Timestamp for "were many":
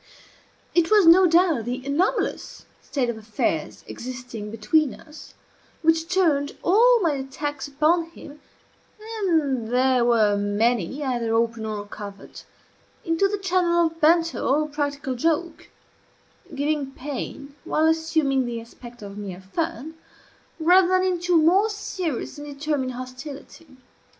10.01-11.03